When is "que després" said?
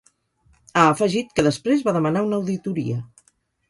1.37-1.87